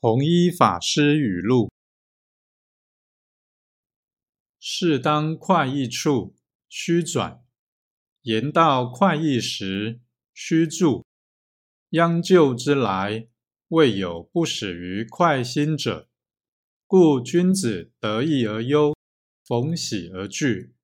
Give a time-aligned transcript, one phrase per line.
[0.00, 1.72] 弘一法师语录：
[4.60, 6.36] 事当快意处，
[6.68, 7.42] 须转；
[8.22, 10.00] 言到快意时，
[10.32, 11.04] 须住。
[11.88, 13.26] 殃救之来，
[13.70, 16.08] 未有不始于快心者。
[16.86, 18.94] 故君子得意而忧，
[19.44, 20.76] 逢喜而惧。